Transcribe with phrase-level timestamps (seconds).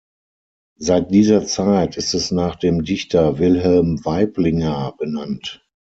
[0.79, 5.63] Seit dieser Zeit ist es nach dem Dichter Wilhelm Waiblinger benannt.